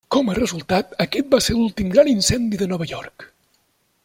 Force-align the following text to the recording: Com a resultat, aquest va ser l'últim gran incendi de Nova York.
Com 0.13 0.29
a 0.31 0.35
resultat, 0.37 0.95
aquest 1.05 1.29
va 1.35 1.41
ser 1.49 1.57
l'últim 1.59 1.93
gran 1.97 2.11
incendi 2.17 2.63
de 2.63 2.73
Nova 2.73 2.93
York. 2.97 3.33